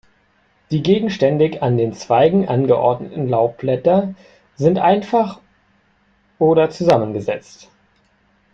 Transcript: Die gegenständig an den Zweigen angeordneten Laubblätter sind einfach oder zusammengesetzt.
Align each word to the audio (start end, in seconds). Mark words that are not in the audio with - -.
Die 0.71 0.81
gegenständig 0.81 1.61
an 1.61 1.77
den 1.77 1.93
Zweigen 1.93 2.47
angeordneten 2.47 3.29
Laubblätter 3.29 4.15
sind 4.55 4.79
einfach 4.79 5.39
oder 6.39 6.71
zusammengesetzt. 6.71 7.69